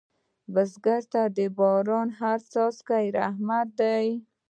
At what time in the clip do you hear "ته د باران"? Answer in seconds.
1.13-2.07